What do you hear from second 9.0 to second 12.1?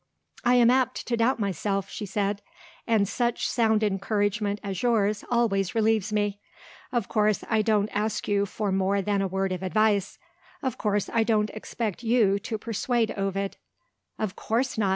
than a word of advice. Of course I don't expect